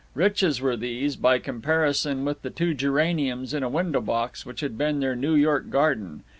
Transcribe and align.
Riches 0.15 0.59
were 0.59 0.75
these, 0.75 1.15
by 1.15 1.37
comparison 1.37 2.25
with 2.25 2.41
the 2.41 2.49
two 2.49 2.73
geraniums 2.73 3.53
in 3.53 3.61
a 3.61 3.69
window 3.69 4.01
box 4.01 4.47
which 4.47 4.61
had 4.61 4.75
been 4.75 4.99
their 4.99 5.15
New 5.15 5.35
York 5.35 5.69
garden. 5.69 6.23